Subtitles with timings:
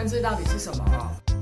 [0.00, 0.82] 政治到底是什么？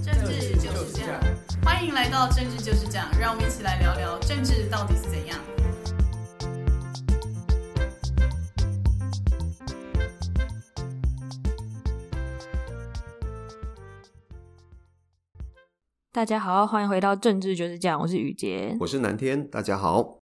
[0.02, 1.20] 政治就是这样。
[1.64, 5.38] 欢迎来到政治就是这样，让我们一起来聊聊政治到底是怎样。
[16.10, 20.17] 大家好，欢迎回到政治就是这样，我是雨杰，我是南天，大家好。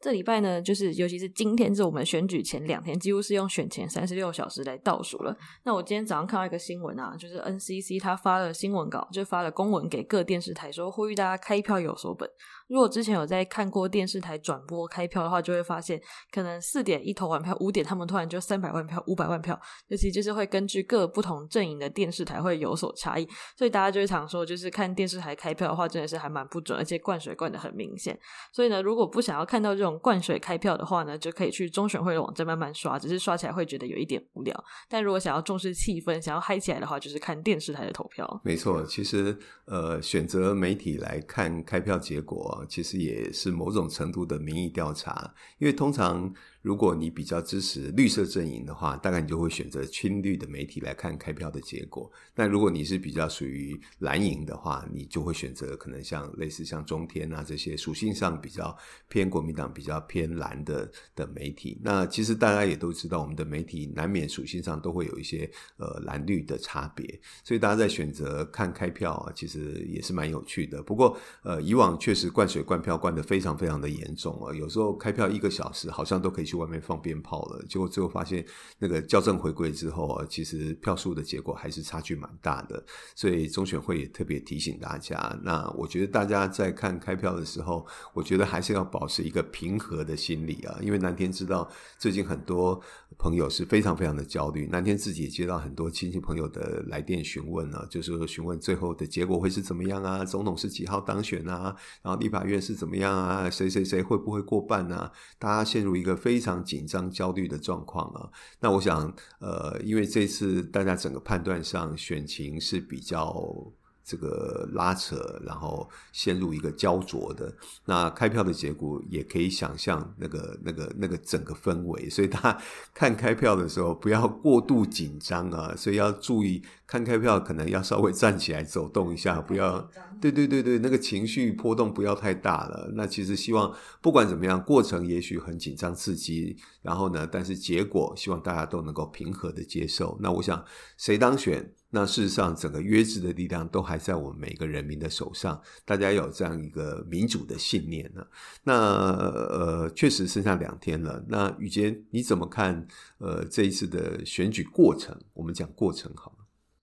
[0.00, 5.36] 这礼拜呢，就是尤其是今天是我们选举前两天，几乎是用选前三十六小时来倒数了。
[5.64, 12.28] 那我今天早上看到一个新闻啊，就是 NCC 他发了新闻稿，就发了公文给各电视台，说呼吁大家开票有所本。
[12.68, 28.16] 如果之前有在看过电视台转播开票的话，就会发现，可能四点一投完票，五点他们突然就三百万票、五百万票，尤其就是会根据各不同阵营的电视台会有所差异，所以大家就会常说，就是看电视台开票的话，真的是还蛮不准，而且灌水灌的很明显。
[28.52, 34.64] 所以呢，如果不想要看到这种灌水开票的话呢，就可以去中选会的网站慢慢刷，只是刷起来会觉得有一点无聊。
[34.88, 38.40] 但如果想要重视气氛，想要嗨起来的话，就是看电视台的投票。
[38.42, 46.34] 没错，其实呃，选择媒体来看开票结果，其实也是某种程度的民意调查，因为通常。
[46.60, 52.10] 如果你比较支持绿色阵营的话，大概你就会选择亲绿的媒体来看开票的结果。
[52.34, 58.76] 那如果你是比较属于蓝营的话，你就会选择可能像类似像中天啊这些属性上比较
[59.08, 61.78] 偏国民党、比较偏蓝的的媒体。
[61.80, 70.82] 那其实大家也都知道，我们的媒体难免属性上都会有一些呃蓝绿的差别，所以大家在选择看开票啊，其实也是蛮有趣的。
[70.82, 76.47] 不过呃，以往确实灌水灌票灌得非常非常的严重啊，有时候开票一个小时好像都可以。
[76.48, 78.44] 去外面放鞭炮了，结果最后发现
[78.78, 82.82] 那个校正回归之后啊，其实票数的结果还是差距蛮大的，
[83.14, 85.38] 所以中选会也特别提醒大家。
[85.42, 92.80] 那我觉得大家在看开票的时候，我觉得还是要保持一个平和的心理啊，因为南天知道最近很多
[93.18, 105.10] 朋友是非常非常的焦虑，南天自己也接到很多亲戚朋友的来电询问、啊，就是询问最后的结果会是怎么样啊，总统是几号当选啊，然后立法院是怎么样啊，谁谁谁会不会过半啊？
[105.38, 113.72] 大家陷入一个非非常紧张、焦虑的状况啊，那我想，呃，因为这次大家整个判断上选情是比较。
[114.08, 117.54] 这个拉扯，然后陷入一个焦灼的
[117.84, 122.08] 那开票的结果，也可以想象那个、那个、那个整个氛围。
[122.08, 122.58] 所以大家
[122.94, 129.86] 看开票的时候，不要过度紧张啊，所以要注意看开票，可能要稍微站起来走动一下，不要
[130.22, 132.90] 对对对对，那个情绪波动不要太大了。
[132.94, 133.70] 那其实希望
[134.00, 140.16] 不管怎么样，过程也许很紧张刺激，然后呢，但是结果希望大家都能够平和的接受。
[140.18, 140.64] 那我想
[140.96, 141.74] 谁当选？
[141.90, 145.60] 那事实上，整个约制的力量都还在我们每个人民的手上。
[145.84, 148.26] 大家有这样一个民主的信念呢。
[148.62, 151.24] 那呃，确实剩下两天了。
[151.28, 152.86] 那雨杰，你怎么看？
[153.18, 156.37] 呃，这一次的选举过程，我们讲过程好。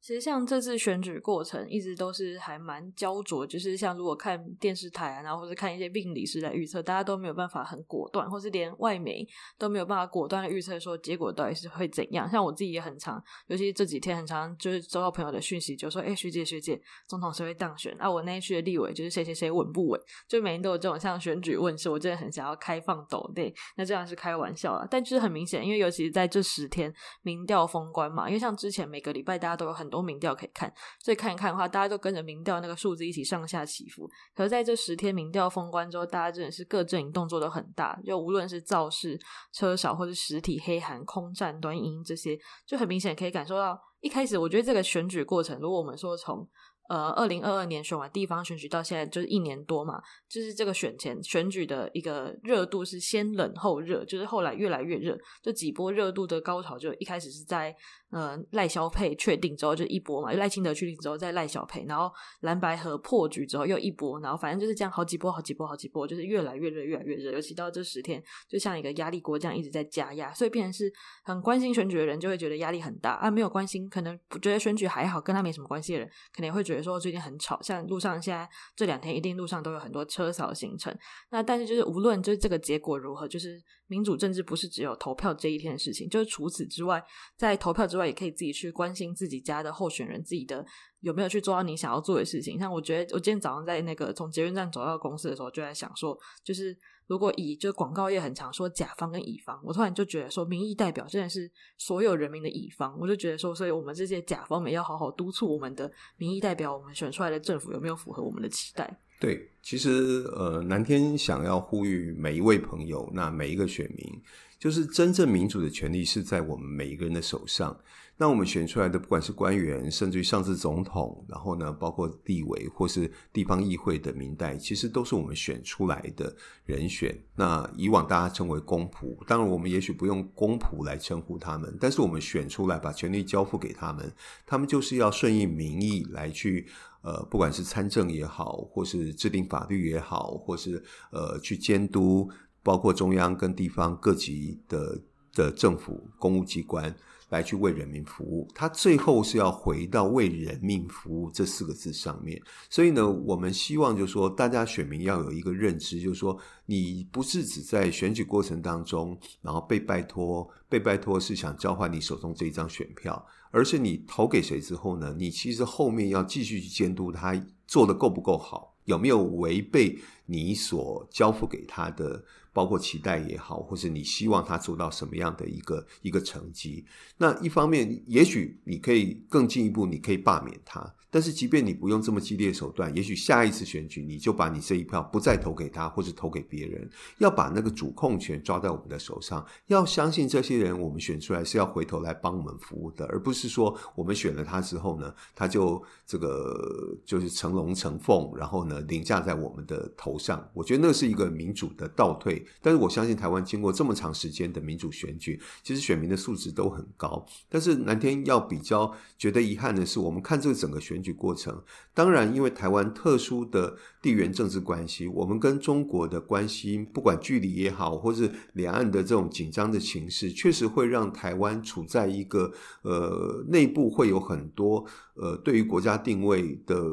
[0.05, 9.27] 其实像这次选举过程一直都是还蛮焦灼，就是像如果看电视台啊，然后或者看一些病理师来预测，大家都没有办法很果断，或是连外媒
[9.57, 12.29] 都没有办法果断的预测说结果到底是会怎样。
[12.29, 17.91] 像我自己也很常，尤其这几天很常就是收到朋友的讯息，就说：“哎，学姐学姐，总统谁会当选？
[17.99, 19.99] 啊，我那一区的立委就是谁谁谁稳不稳？”
[20.29, 24.87] 就每天都有这种像选举问世，我真的很想要开放抖内，那这样是开玩笑啦。
[24.87, 26.93] 但就是很明显，因为尤其是在这十天
[27.23, 30.05] 民调封关嘛，因为像之前每个礼拜大家都有很多。
[30.05, 34.07] 民调可以看，所以看一看的话，大家都跟着民调那个数字一起上下起伏。
[34.35, 39.19] 可是在这十天民调封关之后，大家真的是各阵营动作都很大，就无论是造势、
[39.51, 43.79] 车少或是实体黑函、空战、短影音这些，就很明显可以感受到。
[44.01, 46.47] 一开始我觉得这个选举过程，如果我们说从
[46.87, 49.99] 呃，二零二二年选完地方选举到现在就是一年多嘛，
[50.29, 57.75] 就是这个选前选举的一个热度是先冷后热，就是后来越来越热，这几波热度的高潮就一开始是在
[58.15, 62.09] 呃赖萧配确定之后就一波嘛，赖清德确定之后再赖萧配，然后
[62.39, 70.89] 蓝白合破局之后又一波，然后反正就是这样好几波好几波好几波，就是越来越热越来越热，尤其到这十天就像一个压力锅这样一直在加压，所以变成是
[71.25, 76.85] 很关心选举的人就会觉得压力很大啊，没有关心可能觉得选举还好跟他没什么关系的人，可能也会觉得。
[76.85, 80.95] 说最近很吵，像路上现在这两天一定路上都有很多车扫行程。
[81.31, 87.03] 那但是就是无论就是这个结果如何，就是民主政治不是只有投票这一天的事情，就是除此之外，
[87.37, 90.65] 在投票之外，也可以自己去关心自己家的候选人，自己的
[91.01, 92.57] 有没有去做到你想要做的事情。
[92.57, 108.99] 像我觉得，我今天早上在那个从捷运站走到公司的时候，就在想说，就是如果以就广告业很常说甲方跟乙方，我突然就觉得说，民意代表真的是所有人民的乙方，我就觉得说，所以我们这些甲方们要好好督促我们的民意代表，我们选出来的政府有没有符合我们的期待。
[109.19, 114.21] 对，其实呃，南天想要呼吁每一位朋友，那每一个选民，
[114.59, 117.75] 就是真正民主的权利是在我们每一个人的手上。
[118.17, 126.33] 那我们选出来的，不管是官员，甚至于上至总统，然后呢，包括地委或是地方议会的民代，其实都是我们选出来的
[126.65, 127.17] 人选。
[127.35, 134.09] 那以往大家称为公仆，当然我们也许不用公仆来称呼他们，但是我们选出来，把权力交付给他们，
[134.45, 136.67] 他们就是要顺应民意来去。
[137.05, 142.27] 呃，不管是参政也好，或是制定法律也好，或是呃去监督，
[142.63, 144.99] 包括中央跟地方各级的
[145.31, 146.95] 的政府公务机关。
[147.29, 152.41] 来去为人民服务，他最后是要回到为人民服务这四个字上面。
[152.69, 167.35] 所以呢，我们希望就是说，大家选民要有一个认知，就是说，你不是只在选举过程当中，然后被拜托，被拜托是想交换你手中这一张选票，而是你投给谁之后呢，你其实后面要继续去监督他
[167.65, 172.23] 做得够不够好，有没有违背你所交付给他的。
[172.55, 176.85] 包括期待也好，或是你希望他做到什么样的一个一个成绩。
[177.17, 180.95] 那一方面，也许你可以更进一步，你可以罢免他。
[181.15, 186.89] 但是，即便你不用这么激烈手段，也许下一次选举你就把你这一票不再投给他，或者投给别人。
[187.19, 200.45] 要把那个主控权抓在我们的手上，要相信这些人我们选出来是要回头来帮我们服务的，而不是说我们选了他之后呢，他就这个就是成龙成凤，然后呢凌驾在我们的头上。
[200.53, 202.45] 我觉得那是一个民主的倒退。
[202.61, 207.25] 但是我相信台湾经过这么长时间的民主选举，其实选民的素质都很高。
[207.47, 211.15] 但是南天要比较觉得遗憾的是，我们看这个整个选举。
[211.15, 211.63] 过程
[211.93, 224.85] 当然，因为台湾特殊的地缘政治关系，我们跟中国的关系，不管距离也好，或是两岸的这种紧张的情势，确实会让台湾处在一个呃内部会有很多
[225.15, 226.83] 呃对于国家定位的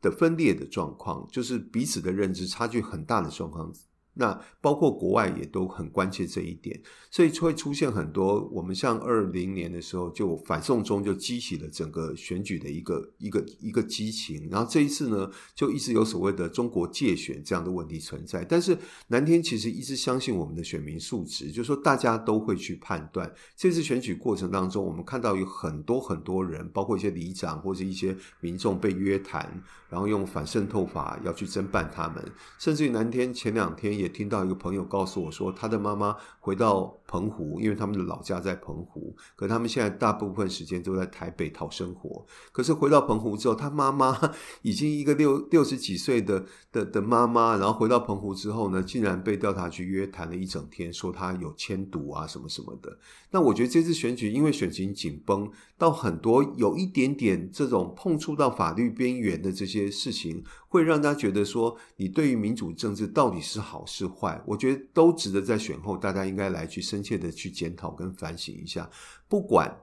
[0.00, 3.72] 的分裂的状况，就是彼此的认知差距很大的状况。
[4.14, 6.78] 那包括国外也都很关切这一点，
[7.10, 8.46] 所以会出现很多。
[8.52, 14.46] 我们像二零年的时候，就反送中就激起了整个选举的一个一个一个激情。
[14.50, 18.44] 然后这一次呢，就一直有所谓的中国界选这样的问题存在。
[18.44, 18.76] 但是
[19.06, 23.32] 南天其实一直相信我们的选民素质，就是说大家都会去判断。
[23.56, 32.22] 这次选举过程当中，我们看到有很多很多人，包括一些里长或者一些民众被约谈，然后用反渗透法要去侦办他们，
[32.58, 34.01] 甚至于南天前两天。
[34.02, 42.24] 也听到一个朋友告诉我说，他的妈妈回到澎湖，因为他们的老家在澎湖，可他们现在大部分时间都在台北讨生活。
[42.52, 44.18] 可是回到澎湖之后，他妈妈
[44.62, 46.42] 已经一个六六十几岁的
[46.72, 52.96] 的的妈妈，然后回到澎湖之后呢，竟然被调查局约谈了一整天，说他有签毒啊什么什么的。
[53.30, 64.42] 那我觉得这次选举，因为选情紧绷，到很多有一点点这种碰触到法律边缘的这些事情，会让大家觉得说，你对于民主政治到底是好是坏？
[64.46, 68.88] 我觉得都值得在选后大家应该来去深切的去检讨跟反省一下。
[69.28, 69.74] 不管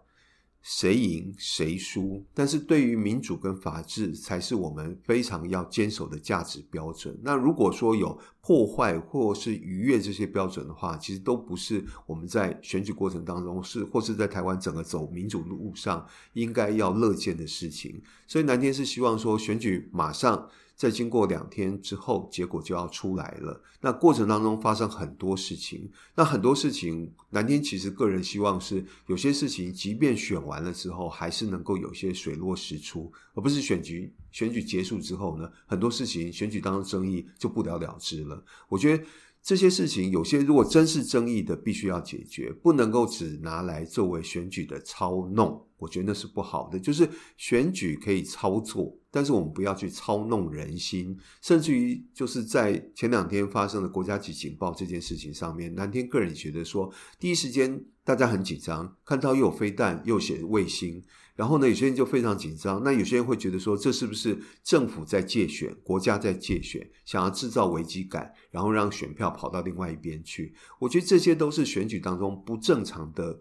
[0.61, 7.17] 谁赢谁输，但是对于民主跟法治才是我们非常要坚守的价值标准。
[7.23, 18.01] 那如果说有破坏或是逾越这些标准的话，其实都不是我们在选举过程当中是或是在台湾整个走民主路上应该要乐见的事情。
[18.27, 20.49] 所以南天是希望说选举马上。
[20.79, 23.61] 在经过两天之后，结果就要出来了。
[23.81, 38.41] 那过程当中发生很多事情，那很多事情，南天其实个人希望是有些事情，即便选完了之后，还是能够有些水落石出，而不是选举选举结束之后呢，很多事情选举当中争议就不了了之了。
[38.69, 39.03] 我觉得。
[39.41, 45.65] 这些事情有些如果真是争议的，必须要解决，不能够只拿来作为选举的操弄。
[45.79, 46.79] 我觉得那是不好的。
[46.79, 51.17] 就是选举可以操作，但是我们不要去操弄人心。
[51.41, 61.01] 甚至于就是在前两天发生的国家级警报这件事情上面，南天个人觉得说，第一时间大家很紧张，看到又有飞弹，又写卫星。
[61.35, 62.83] 然后呢，有些人就非常紧张。
[62.83, 70.53] 那有些人会觉得说，这是不是政府在借选，国家在借选，想要制造危机感，然后让选票跑到另外一边去？
[70.79, 73.39] 我觉得这些都是选举当中不正常的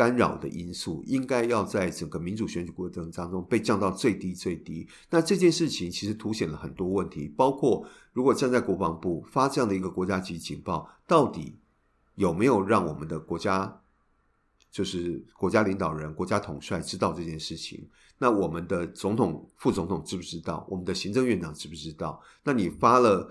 [0.00, 4.88] 干扰的因素，应该要在整个民主选举过程当中被降到最低最低。
[5.10, 11.58] 那这件事情其实凸显了很多问题，包括如果站在国防部发这样的一个国家级警报，到底
[12.14, 13.78] 有没有让我们的国家，
[14.70, 17.86] 就是国家领导人、国家统帅知道这件事情？
[18.16, 20.66] 那我们的总统、副总统知不知道？
[20.70, 22.18] 我们的行政院长知不知道？
[22.42, 23.30] 那你发了，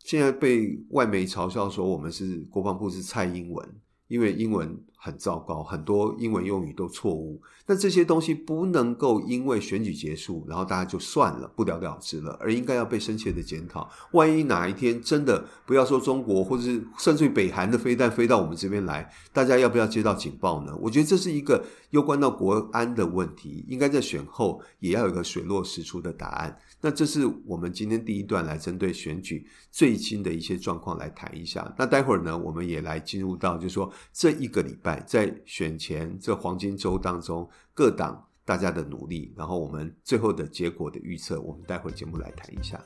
[0.00, 4.76] 现在被外媒嘲笑说我们是国防部是蔡英文，因为英文。
[5.00, 7.40] 很糟糕，很多英文用语都错误。
[7.66, 13.88] 那这些东西不能够因为选举结束，然后大家就算了，不了了之了，而应该要被深切的检讨。
[14.10, 20.76] 万一哪一天真的不要说中国，或者是甚至于北韩的飞弹飞到我们这边来，大家要不要接到警报呢？
[20.80, 26.58] 我觉得这是一个攸关到国安的问题，应该在选后也要有一个水落石出的答案。
[26.80, 31.74] 那这是我们今天第一段来针对选举最新的一些状况来谈一下。
[31.76, 35.00] 那待会儿呢，我们也来进入到就是说这一个礼拜。
[35.06, 42.82] 在选前这黄金周当中，各党大家的努力，然后我们最后的结果的预测，我们待会儿节目来谈一下。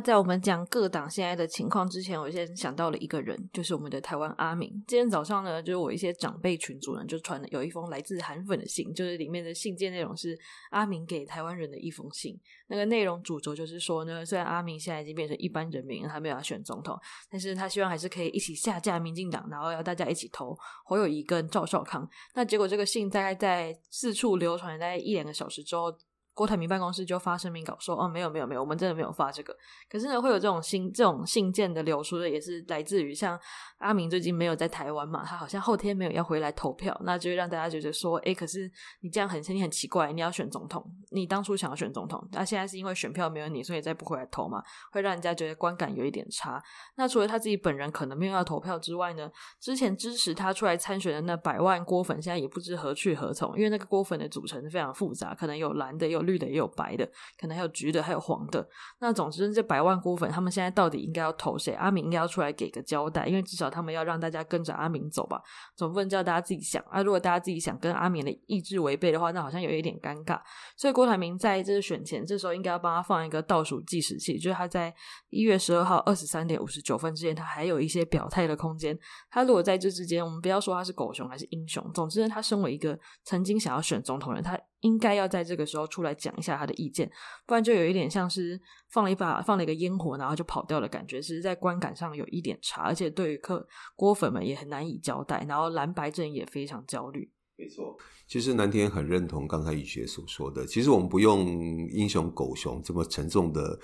[0.00, 4.70] 在我们讲各党现在的情况之前，我先想到了一个人，就是我们的台湾阿明。
[4.86, 10.38] 今天早上呢，就是我一些长辈群组呢，就传了有一封来自韩粉的信，就是里面的信件内容是
[10.70, 12.38] 阿明给台湾人的一封信。
[12.68, 16.98] 那个内容主轴就是说呢，虽然阿明现在已经变成一般人民，他没有要选总统，
[17.30, 22.08] 但是他希望还是可以一起下架民进党，然后要大家一起投侯友宜跟赵少康。
[22.34, 25.96] 那结果这个信大概在四处流传，大概一两个小时之后。
[26.38, 29.52] 郭台铭办公室就发声明稿说：“哦，没有没有没有，我们真的没有发这个。
[29.90, 33.36] 可是呢，会有这种信这种信件的流出的，也是来自于像
[33.78, 46.62] 阿明最近没有在台湾嘛，他好像后天没有要回来投票，那就让大家觉得说，诶，可是你这样很你很奇怪，你要选总统，你当初想要选总统，那现在是因为选票没有你，所以再不回来投嘛，会让人家觉得观感有一点差。
[46.94, 49.28] 那除了他自己本人可能没有要投票之外呢，
[49.58, 56.27] 之前支持他出来参选的那百万郭粉，现在也不知何去何从，因为那个郭粉的组成非常复杂，可能有蓝的，有。
[56.28, 57.04] 绿的也有白的，
[57.40, 58.68] 可能还有橘的，还有黄的。
[59.00, 61.72] 那总之，这百万郭粉，他们现在到底应该要投谁？
[61.72, 65.42] 阿明应该要出来给个交代，因为至少他们要让大家跟着阿明走吧，
[65.74, 67.02] 总不能叫大家自己想啊。
[67.02, 70.38] 如果大家自己想跟阿明的意志违背的话，那好像有一点尴尬。
[70.76, 74.94] 所以郭台铭在这选前，这时候应该要帮他放一个倒数计时器，就是他在
[75.30, 78.98] 一月十二号二十三点五十九分之前，他还有一些表态的空间。
[79.30, 84.58] 他如果在这之间，我们不要说他是狗熊还是英雄，总之他身为一个曾经想要选总统人，他。
[84.80, 87.10] 应该要在这个时候出来讲一下他的意见，
[87.46, 93.66] 不然就有一点像是放了一把放了一个烟火，然后就跑掉的感觉，其实在观感上有一点差，而且对于客
[93.96, 97.30] 郭粉们也很难以交代，然后蓝白阵也非常焦虑。
[97.56, 103.78] 没错，其实南天很认同刚才雨雪所说的，其实我们不用英雄狗熊这么沉重的。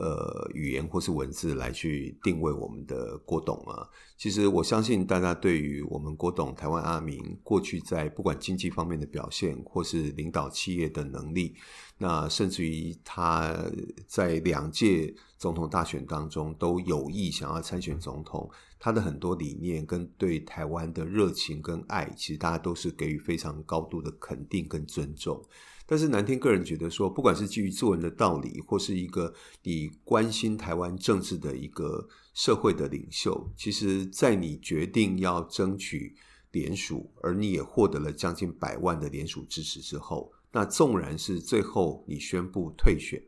[0.00, 11.54] 呃，语言或是文字来去定位我们的郭董啊，其实我相信大家对于我们郭董、台湾阿明过去在不管经济方面的表现，或是领导企业的能力，
[11.98, 13.54] 那甚至于他
[14.06, 25.46] 在两届总统大选当中都有意想要参选总统，他的很多理念跟对台湾的热情跟爱，其实大家都是给予非常高度的肯定跟尊重。
[25.86, 36.14] 但是南天个人觉得说，不管是基于做人的道理，或是一个你关心台湾政治的一个社会的领袖，其实，在你决定要争取
[36.52, 43.22] 联署，而你也获得了将近百万的联署支持之后，那纵然是最后你宣布退选，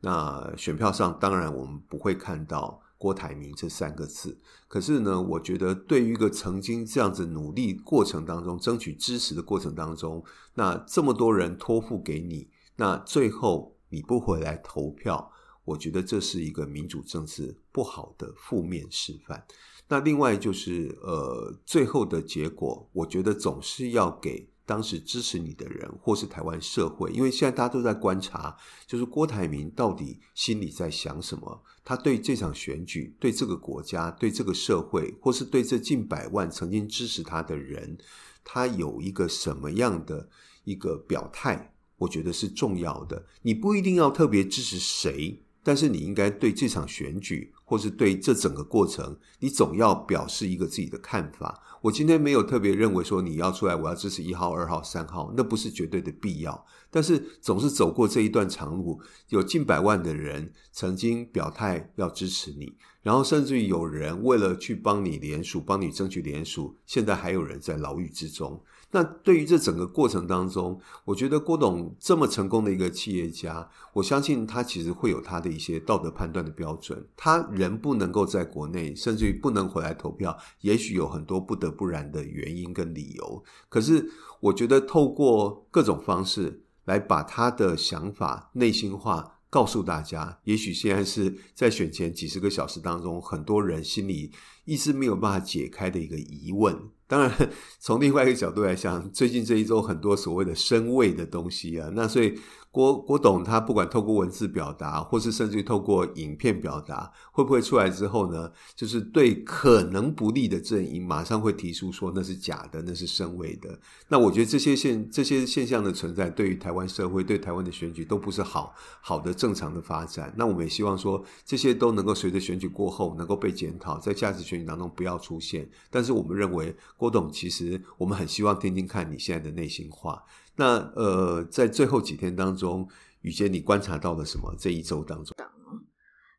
[0.00, 2.82] 那选票上当然我们不会看到。
[2.98, 4.38] 郭台铭这三个字，
[4.68, 10.24] 可是呢，我觉得对于一个曾经这样子努力过程当中争取支持的过程当中，
[10.54, 15.30] 那这么多人托付给你，那最后你不回来投票，
[15.64, 19.46] 我觉得这是一个民主政治不好的负面示范。
[19.88, 24.48] 那另外就是呃，最后的结果，我觉得总是要给。
[24.66, 28.54] 当时支持你的人，或是台湾社会，因为现在大家都在观察，
[28.86, 31.62] 就是郭台铭到底心里在想什么？
[31.84, 37.96] 他对这场选举、对这个国家、对这个社会，或是对这近百万曾经支持他的人，
[38.42, 40.28] 他有一个什么样的
[40.64, 41.72] 一个表态？
[41.98, 43.24] 我觉得是重要的。
[43.42, 47.54] 你不一定要特别支持谁，但是你应该对这场选举。
[47.66, 51.62] 或是对这整个过程，你总要表示一个自己的看法。
[51.82, 56.64] 我今天没有特别认为说你要出来，我要支持一号、二号、三号，那不是绝对的必要。
[56.90, 68.62] 但是总是走过这一段长路，有近百万的人曾经表态要支持你，然后甚至于有人为了去帮你联署、帮你争取联署，现在还有人在牢狱之中。
[68.96, 77.06] 那对于这整个过程当中，我觉得郭董这么成功的一个企业家，我相信他其实会有他的一些道德判断的标准。
[77.14, 83.44] 他人不能够在国内，甚至于不能回来投票，也许有很多不得不然的原因跟理由。
[83.68, 84.10] 可是，
[84.40, 89.34] 我觉得透过各种方式来把他的想法内心话。
[89.48, 94.32] 告诉大家，也许现在是在选前几十个小时当中，很多人心里
[94.64, 96.76] 一直没有办法解开的一个疑问。
[97.08, 102.38] 当然，从另外一个角度来讲，最近这一周很多所谓的深伪的东西啊，那所以。
[102.72, 108.52] 郭郭董他不管透过文字表达，或是甚至于透过影片表达，会不会出来之后呢？
[108.74, 113.80] 就是对可能不利的阵营，马上会提出说那是假的，那是深伪的。
[114.08, 120.30] 那我觉得这些现这些现象的存在，对于台湾社会、对台湾的选举都不是好好的正常的发展。
[120.36, 125.66] 那我们也希望说，这些都能够随着选举过后，能够被检讨，在下次选举当中不要出现。
[125.88, 130.24] 但是我们认为，郭董其实我们很希望听听看你现在的内心话。
[130.56, 132.88] 那呃，在最后几天当中，
[133.20, 134.54] 雨杰，你观察到了什么？
[134.58, 135.36] 这一周当中，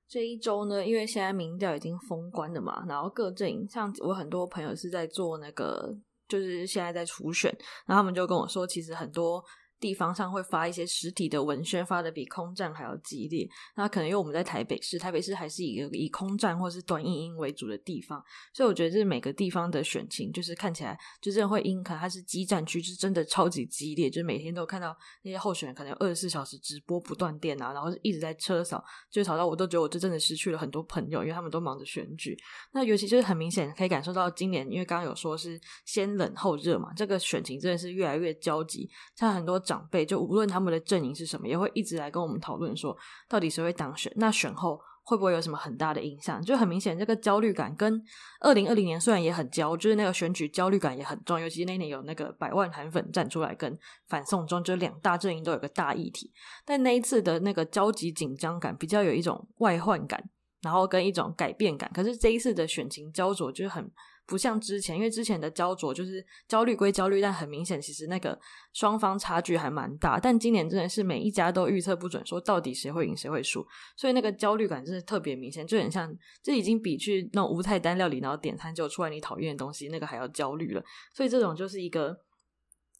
[0.07, 5.95] 这一周呢，因为现在民调已经封关了嘛，然后各阵营，像我很多朋友是在做那个，
[6.27, 9.43] 就是现在在初选，然后他们就跟我说，其实很多。
[9.79, 13.47] 地方上会发一些实体的文宣，发的比空战还要激烈。
[13.75, 32.35] 那可能因为我们在台北市，台北市还是以以空战或是短影音为主的地方，所以我觉得这每个地方的选情，就是看起来就真的会因，可能它是激战区，是真的超级激烈，就是每天都看到那些候选人可能二十四小时直播不断电啊，然后一直在车扫，就吵到我都觉得我这真的失去了很多朋友，因为他们都忙着选举。
[32.71, 39.61] 那尤其就是很明显可以感受到今年，因为刚刚有说是先冷后热嘛，这个选情真的是越来越焦急，像很多。
[39.67, 42.95] 长辈就无论他们的阵营是什么，也会一直来跟我们讨论说，
[43.27, 44.09] 到底谁会当选？
[44.15, 46.41] 那选后会不会有什么很大的影响？
[46.41, 48.01] 就很明显，这个焦虑感跟
[48.39, 51.37] 二零二零年虽然也很焦，就是那个选举焦虑感也很重。
[51.37, 56.31] 尤其那年有那个百万韩粉站出来跟反送中，就两大阵营都有个大议题。
[56.65, 60.23] 但那一次的那个焦急紧张感，比较有一种外患感，
[60.61, 61.91] 然后跟一种改变感。
[61.93, 63.91] 可是这一次的选情焦灼，就是很。
[64.27, 68.37] 不像之前，因为之前的焦灼就是焦虑归焦虑，但很明显，其实那个
[68.73, 70.19] 双方差距还蛮大。
[70.19, 73.65] 但今年真的是每一家都预测不准，说到底谁会赢谁会输，
[73.95, 80.83] 所以那个焦虑感真的特别明显，就很像这已经比去那种无菜单料理，然后点餐就出来你讨厌的东西那个还要焦虑了。
[81.13, 82.26] 所以这种就是一个。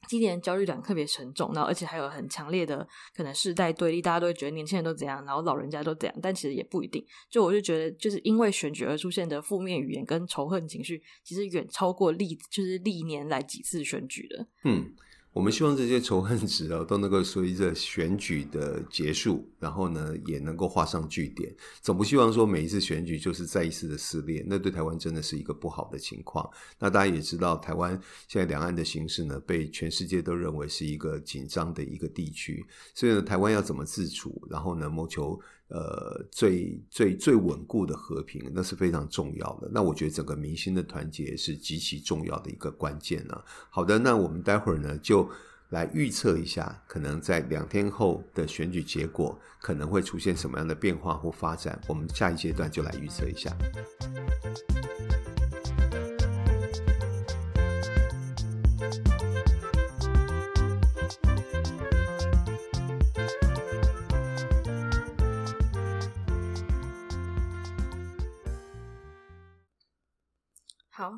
[0.07, 7.05] 今年焦虑感特别沉重，然后而且还有很强烈的可能世代对立，大家都会觉得年轻人都怎样，然后老人家都怎样，但其实也不一定。
[7.29, 14.47] 就我就觉得，就是因为选举而出现的负面语言跟仇恨情绪，其实远超过历就是历年来几次选举的。
[14.63, 14.93] 嗯。
[15.37, 21.55] 我们希望这些仇恨值哦都能够随着选举的结束，然后呢也能够画上句点。
[21.79, 26.49] 总不希望说每一次选举就是再一次的撕裂，那对台湾真的是一个不好的情况。
[26.79, 27.91] 那大家也知道，台湾
[28.27, 35.39] 现在两岸的形势呢，被全世界都认为是一个紧张的一个地区，所以呢，台湾要怎么自处，然后呢谋求。
[35.69, 39.69] 呃，最最最稳固的和平，那是非常重要的。
[39.71, 43.41] 那我觉得整个民心的团结是极其重要的一个关键呢。
[43.69, 45.29] 好的，那我们待会儿呢就
[45.69, 51.77] 来预测一下，可能在两天后的选举结果可能会出现什么样的变化或发展。
[51.87, 53.53] 我们下一阶段就来预测一下。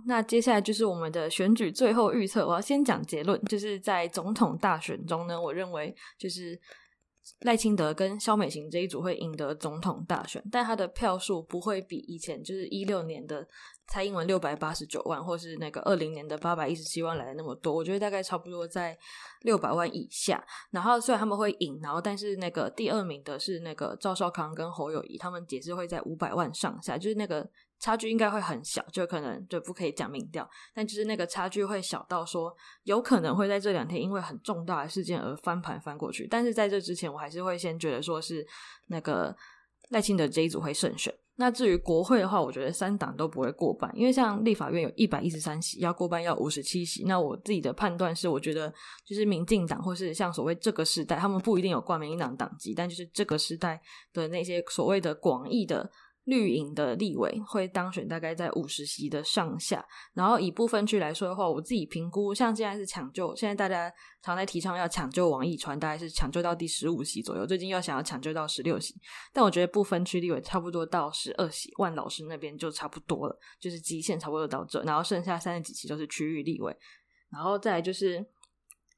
[0.10, 2.48] 那接下来就是我们的选举最后预测。
[2.48, 6.60] 我要先讲结论，就是在总统大选中呢，我认为就是
[7.42, 13.48] 赖清德跟萧美琴这一组会赢得总统大选，但他的票数不会比以前就是一六年的
[13.86, 17.72] 蔡英文六百八十九万，或是那个二零年的八百一十七万来的那么多。
[17.72, 18.98] 我觉得大概差不多在
[19.44, 20.44] 六百万以下。
[20.72, 27.48] 然后虽然他们会赢，然后但是那个第二名的是那个赵少康跟侯友谊，他们也是会在五百万上下，就是那个。
[27.80, 36.28] 差距应该会很小，就可能就不可以讲民调，但就是那个差距会小到说，有可能会在这两天因为很重大的事件而翻盘翻过去。
[36.28, 38.46] 但是在这之前，我还是会先觉得说是
[38.88, 39.34] 那个
[39.90, 41.14] 赖清德这一组会胜选。
[41.38, 47.06] 那至于国会的话，我觉得三党都不会过半，因为像立法院有一百一十三席，要过半要五十七席。
[47.06, 48.70] 那我自己的判断是，我觉得
[49.06, 55.90] 就是民进党或是像所谓这个时代，他们不一定有挂民进党党籍，但就是这个时代的那些所谓的广义的。
[56.26, 59.84] 绿营的立委会当选，大概在五十席的上下。
[60.14, 67.46] 然后以部分区来说的话，我自己评估，像现在是抢救，现在大家常在提倡要抢救王义川，大概是抢救到第十五席左右。
[67.46, 68.96] 最近又想要抢救到十六席，
[69.34, 74.84] 但我觉得不分区立委差不多到十二席，万老师那边就差不多了，就是极限差不多到这。
[74.84, 76.76] 然后剩下三十几席都是区域立委。
[77.32, 78.26] 然后再就是。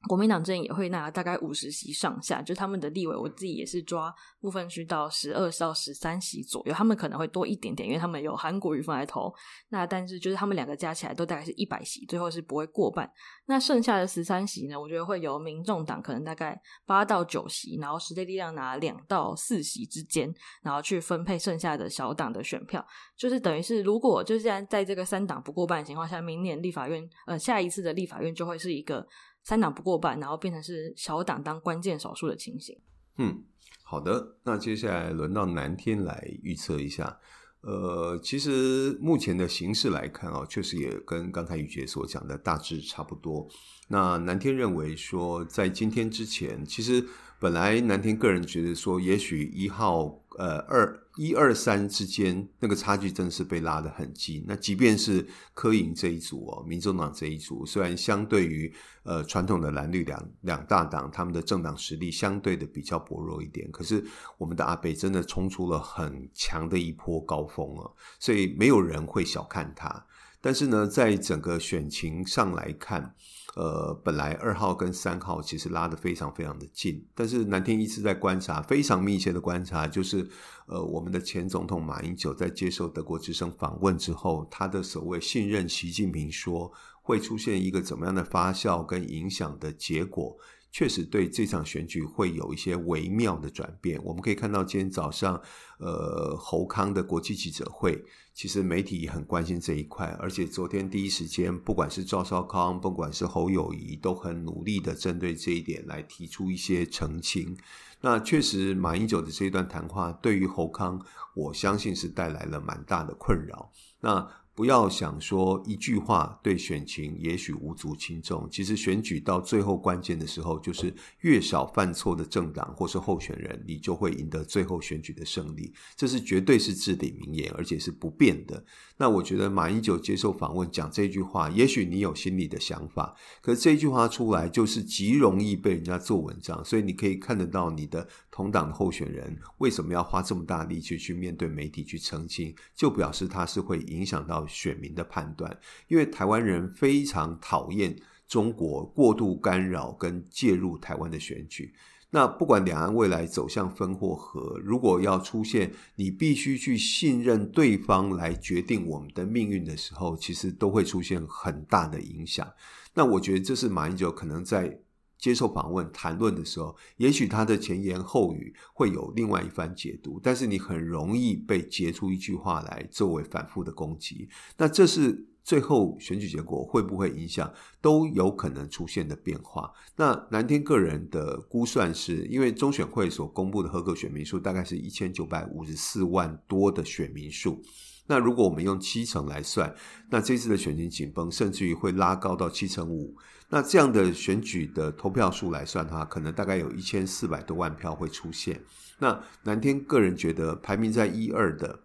[0.08, 9.32] 国民党这边也会拿大概五十席上下，就他们的立委，我自己也是抓部分区到十二到十三席左右，他们可能会多一点点，因为他们有韩国瑜来投。
[9.68, 13.08] 那但是就是他们两个加起来都大概是一百席，最后是不会过半。
[13.46, 22.84] 那剩下的十三席呢，我觉得会由民众党可能大概八到九席，然后时代力量拿两到四席之间，然后去分配剩下的小党的选票，
[23.16, 29.06] 就是等于是如果就是在在这个三党不过半的情况下，明年立法院呃下一次的立法院就会是一个。
[29.42, 32.78] 三党不过半，然后变成是小党当关键少数的情形。
[33.18, 33.42] 嗯，
[33.82, 37.18] 好的，那接下来轮到南天来预测一下。
[37.60, 43.48] 呃，其实目前的形势来看啊，确实也跟刚才宇杰所讲的大致差不多。
[43.88, 47.04] 那南天认为说，在今天之前，其实
[47.38, 50.18] 本来南天个人觉得说，也许一号。
[50.38, 54.44] 呃，二一二三之间那个差距真的是被拉得很近。
[54.48, 58.72] 那即便是柯营这一组哦，民众党这一组，虽然相对于
[59.02, 64.02] 呃传统的蓝绿两两大党，他们的政党实力相对的比较薄弱一点，可是
[64.38, 70.06] 我们的阿北真的冲出了很强的一波高峰哦，所以没有人会小看他。
[70.40, 73.14] 但是呢，在整个选情上来看。
[73.54, 80.26] 呃，本来二号跟三号其实拉得非常非常的近，但是南天一直在观察，非常密切的观察，就是
[80.66, 90.36] 呃，我们的前总统马英九在接受德国之声访问之后，他的所谓信任习近平说会出现一个怎么样的发酵跟影响的结果。
[90.72, 94.02] 确实对这场选举会有一些微妙的转变。
[94.02, 95.40] 我们可以看到今天早上，
[95.78, 100.06] 呃，侯康的国际记者会，其实媒体也很关心这一块。
[100.18, 107.54] 而且昨天第一时间，不管是赵少康，不管是侯友谊，都很努力的针对这一点来提出一些澄清。
[108.00, 111.00] 那确实，马英九的这一段谈话对于侯康，
[111.34, 113.70] 我相信是带来了蛮大的困扰。
[114.00, 125.72] 那不要想说一句话对选情也许无足轻重，其实选举到最后关键的时候，就是越少犯错的政党或是候选人，你就会赢得最后选举的胜利。
[125.96, 128.62] 这是绝对是至理名言，而且是不变的。
[128.98, 144.32] 那我觉得马英九接受访问讲这句话，也许你有心里的想法，可是这句话出来就是极容易被人家做文章，所以你可以看得到你的同党的候选人为什么要花这么大力气去面对媒体去澄清，就表示他是会影响到。
[144.48, 145.56] 选民的判断，
[145.88, 151.74] 因为台湾人非常讨厌中国过度干扰跟介入台湾的选举。
[152.10, 162.50] 那不管两岸未来走向分或合，如果要出现你必须去信任对方来决定我们的命运的时候，其实都会出现很大的影响。
[162.94, 164.80] 那我觉得这是马英九可能在。
[165.22, 174.28] 接受访问谈论的时候，也许他的前言后语会有另外一番解读，但是你很容易被截出一句话来作为反复的攻击。
[174.56, 177.48] 那这是最后选举结果会不会影响，
[177.80, 179.72] 都有可能出现的变化。
[179.94, 187.62] 那南天个人的估算是，因为中选会所公布的合格选民数大概是一千九百五十四万多的选民数。
[188.06, 189.74] 那如果我们用七成来算，
[190.10, 193.16] 那这次的选情紧绷，甚至于会拉高到七成五。
[193.48, 198.60] 那这样的选举的投票数来算的话，可能大概有一千四百多万票会出现。
[198.98, 201.80] 那南天个人觉得排名在一二的，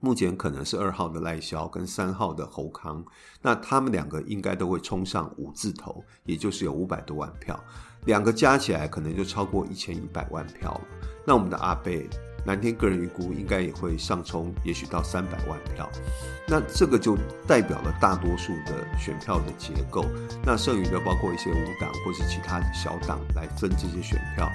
[0.00, 3.04] 目前可能是二号的赖萧跟三号的侯康，
[3.40, 7.58] 那他们两个应该都会冲上五字头，也就是有五百多万票，
[8.04, 10.80] 两个加起来可能就超过一千一百万票了。
[11.26, 12.08] 那我们的阿贝。
[12.44, 15.88] 南天个人预估应该也会上冲，也许到三百万票。
[16.48, 20.04] 那这个就代表了大多数的选票的结构。
[20.44, 24.48] 那剩余的包括一些无党或是其他小党来分这些选票。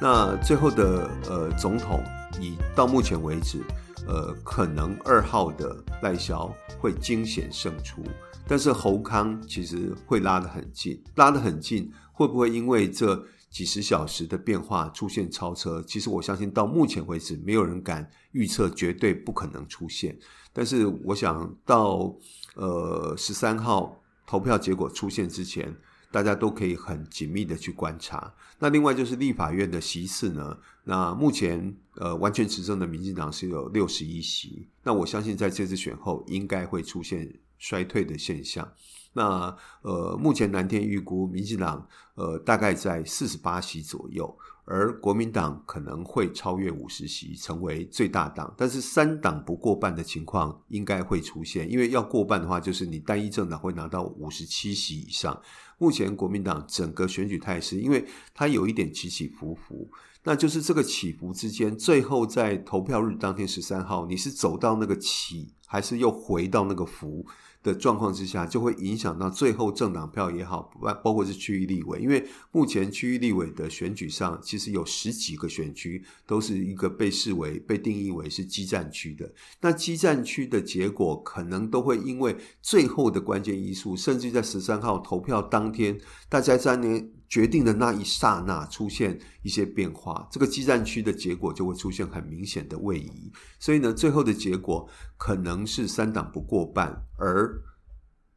[0.00, 2.02] 那最后的呃总统，
[2.40, 3.58] 以到目前为止，
[4.06, 8.02] 呃可能二号的赖萧会惊险胜出，
[8.46, 13.22] 但是侯康其实会拉得很近，拉得很近，会不会因为这？
[13.54, 20.18] 几十小时的变化出现超车，其实我相信到目前为止，没有人敢预测绝对不可能出现。
[20.52, 22.12] 但是我想到
[22.56, 25.72] 呃十三号投票结果出现之前，
[26.10, 28.34] 大家都可以很紧密的去观察。
[28.58, 38.68] 那另外就是立法院的席次呢，那目前呃完全执政的民进党是有六十一席，那我相信在这次选后应该会出现衰退的现象。
[39.14, 48.52] 那呃，目前南天预估民进党呃大概在四十八席左右，而国民党可能会超越五十席，成为最大党。
[48.56, 55.40] 但是三党不过半的情况应该会出现，因为要过半的话，就是你单一政党会拿到五十七席以上。
[55.78, 59.90] 目前国民党整个选举态势，因为它有一点起起伏伏，
[60.22, 67.26] 那就是这个起伏之间，最后在投票日当天十三号，你是走到那个起，还是又回到那个伏？
[67.64, 70.70] 的状况之下，就会影响到最后政党票也好，
[71.02, 71.98] 包括是区域立委。
[71.98, 79.32] 因为目前区域立委的选举上，其实有十几个选区都是一个被视为、被定义为是激战区的。
[79.62, 85.98] 那激战区的结果，可能都会因为最后的关键因素，甚至在十三号投票当天，
[86.28, 93.32] 大家在那决定的那一刹那出现一些变化，这个激战区的结果就会出现很明显的位移。
[93.58, 97.60] 所以呢，最后的结果可能是三党不过半，而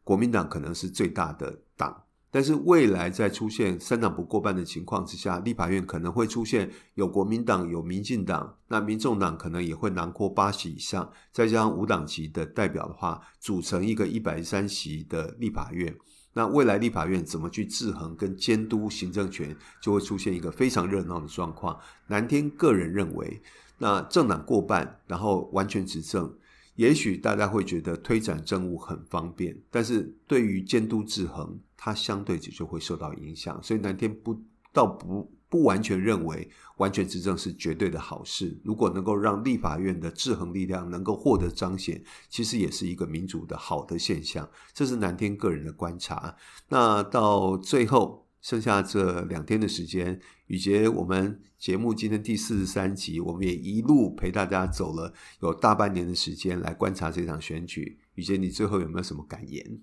[0.03, 15.95] 国民党可能是最大的党，但是未来在出现三党不过半的情况之下，立法院可能会出现有国民党、有民进党，那民众党可能也会囊括八席以上，再加上无党籍的代表的话，组成一个一百三席的立法院。
[16.37, 21.75] 那未来立法院怎么去制衡跟监督行政权，就会出现一个非常热闹的状况。
[22.05, 23.41] 南天个人认为，
[23.79, 26.31] 那政党过半，然后完全执政。
[26.75, 33.59] 也许大家会觉得推展政务很方便，但是对于监督制衡，它相对就就会受到影响。
[33.63, 34.39] 所以南天不
[34.71, 38.59] 倒不不完全认为完全执政是绝对的好事。
[38.63, 44.49] 如果能够让立法院的制衡力量能够获得彰显，其实也是一个民主的好的现象。
[44.73, 46.35] 这是南天个人的观察。
[46.69, 48.25] 那到最后。
[48.39, 57.97] 剩下这两天的时间，宇杰，我们节目今天第四十三集，我们也一路陪大家走了有大半年的时间来观察这场选举。
[58.13, 59.81] 宇杰，你最后有没有什么感言？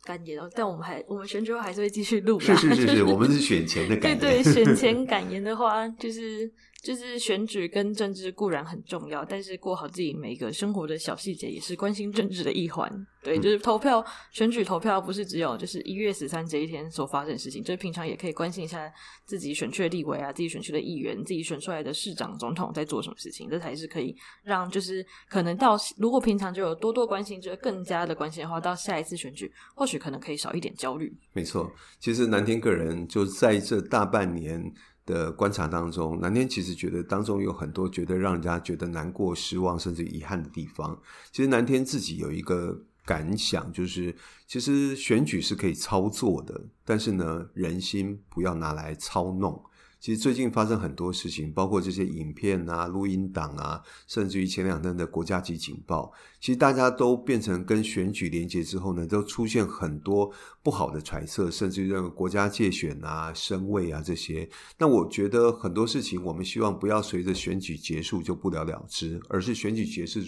[0.00, 2.38] 嗯，感言哦，但我们还我们选之后还是会继续录。
[2.40, 4.18] 是是是是， 我们是选前的感言。
[4.18, 6.50] 对对，选前感言的话，就是。
[6.82, 12.90] 就是选举跟政治固然很重要，但是过好自己每个生活的小细节也是关心政治的一环。
[13.22, 18.90] 对，就是投票、选举投票不是只有就是一月十三这一天所发生的事情，就是平常也可以关心一下
[19.26, 31.14] 自己选区的立委啊，自己选区的议员，自己选出来的市长、总统在做什么事情，这才是可以让就是可能到如果平常就有多多关心，就更加的关心的话，到下一次选举或许可能可以少一点焦虑。
[31.34, 34.72] 没错，其实南天个人就在这大半年。
[35.10, 40.96] 的观察当中，南天其实觉得当中有很多觉得让人家觉得难过、失望，甚至遗憾的地方。
[41.32, 44.14] 其实南天自己有一个感想，就是
[44.46, 49.60] 其实选举是可以操作的，但是呢，人心不要拿来操弄。
[50.00, 56.10] 其实最近发生很多事情，包括这些影片啊、录音档啊，甚至于前两天的国家级警报，
[56.40, 60.32] 其实大家都变成跟选举连结之后呢，都出现很多
[60.62, 64.48] 不好的揣测，甚至于认为国家界选啊、升位啊这些。
[64.78, 70.20] 那我觉得很多事情，我们希望不要随着选举结束就不了了之，而是选举结束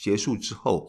[0.00, 0.88] 结束之后，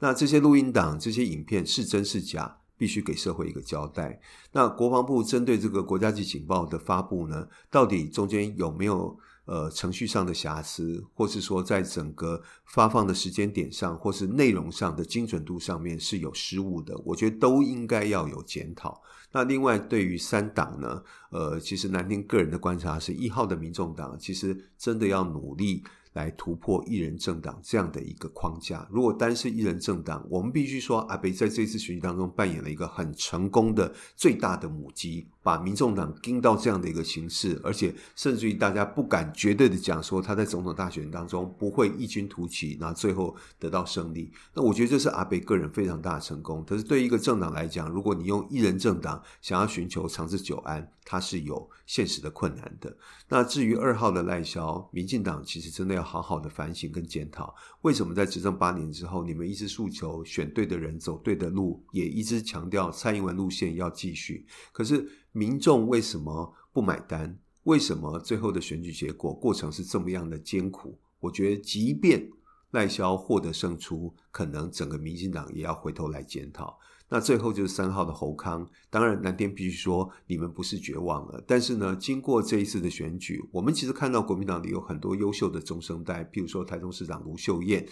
[0.00, 2.58] 那这些录音档、这些影片是真是假？
[2.78, 4.18] 必须给社会一个交代。
[4.52, 16.96] 那国防部针对这个国家级警报的发布呢，到底中间有没有呃程序上的瑕疵，或是说在整个发放的时间点上，或是内容上的精准度上面是有失误的？
[17.04, 19.02] 我觉得都应该要有检讨。
[19.32, 25.82] 那另外对于三党呢，呃，其实南天个人的观察是一号的民众党，其实真的要努力。
[26.12, 28.86] 来突破一人政党这样的一个框架。
[28.90, 35.28] 如果单是一人政党，我们必须说，阿北在这次选举当中扮演了一个很成功的最大的母鸡。
[35.48, 44.30] 把民众党盯到这样的一个形势，而且甚至于大家不敢绝对的讲说他在总统大选当中不会异军突起，那最后得到胜利。
[44.52, 46.62] 那我觉得这是阿北个人非常大的成功。
[46.66, 52.94] 可是对一个政党来讲，如果你用一人政党想要寻求长治久安，它是有现实的困难的。
[53.26, 65.08] 那至于二号的赖萧，民进党其实真的要好好的反省跟检讨，为什么在执政八年之后，你们一直诉求选对的人走对的路，也一直强调蔡英文路线要继续，可是。
[65.38, 67.38] 民众为什么不买单？
[67.62, 70.98] 为什么最后的选举结果过程是这么样的艰苦？
[71.20, 72.28] 我觉得，即便
[72.72, 76.76] 赖萧获得胜出，可能整个民进党也要回头来检讨。
[77.08, 81.40] 那最后就是三号的侯康，当然南天必须说，你们不是绝望了。
[81.46, 87.86] 但是呢，经过这一次的选举，我们其实看到国民党里有很多优秀的中生代，譬如说台中市长卢秀燕。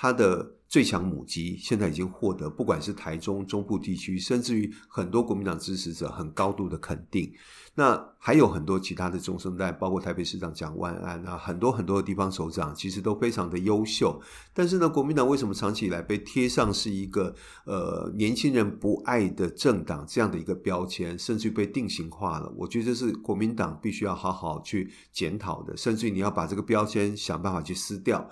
[0.00, 7.32] 他的最强母鸡现在已经获得，不管是台中中部地区，甚至于很多国民党支持者很高度的肯定。
[7.74, 14.20] 那还有很多其他的中生代，包括台北市长蒋万安啊，很多很多的地方首长，其实都非常的优秀。
[14.52, 17.34] 但是呢，国民党为什么长期以来被贴上是一个
[17.64, 22.52] 呃年轻人不爱的政党这样的一个标签，甚至于被定型化了？
[22.56, 28.28] 我觉得这是国民党必须要好好去检讨的，甚至于你要把这个标签想办法去撕掉。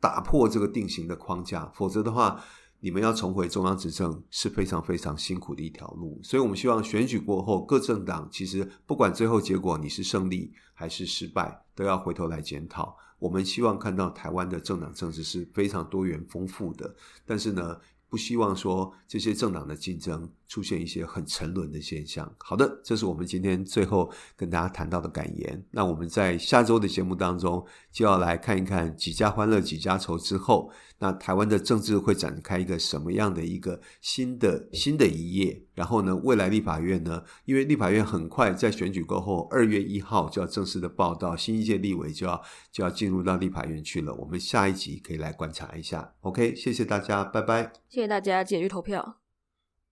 [0.00, 2.42] 打破这个定型的框架，否则的话，
[2.80, 6.20] 你们要重回中央执政是非常非常辛苦的一条路。
[6.22, 12.96] 所以，我们希望选举过后，各政党其实不管最后结果你是胜利还是失败，都要回头来检讨。
[13.18, 17.80] 我们希望看到台湾的政党政治是非常多元丰富的，但是呢，
[18.10, 22.30] 不希望说这些政党的竞争出现一些很沉沦的现象。
[22.38, 25.64] 好的，这是我们今天最后跟大家谈到的感言。
[25.70, 35.62] 那我们在下周的节目当中就要来看一看几家欢乐几家愁之后，那台湾的政治会展开一个什么样的一个新的新的一页？
[35.74, 42.40] 然后呢，未来立法院呢，因为立法院很快在选举过后二月一号就要正式的报道，新一届立委就要
[42.72, 44.14] 就要进入到立法院去了。
[44.14, 46.14] 我们下一集可以来观察一下。
[46.20, 47.72] OK，谢谢大家，拜拜。
[47.88, 49.25] 谢谢大家，记得去投票。